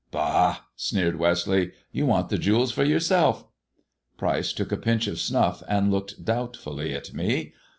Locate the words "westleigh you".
1.19-2.07